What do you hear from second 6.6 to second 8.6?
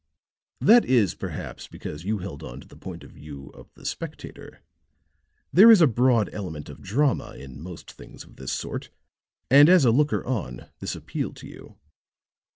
of drama in most things of this